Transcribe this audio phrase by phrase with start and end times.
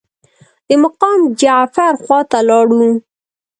[0.67, 2.81] د مقام جعفر خواته لاړو.